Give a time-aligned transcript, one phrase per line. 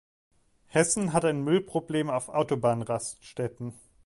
[0.65, 3.75] Hessen hat ein Müllproblem auf Autobahnraststätten.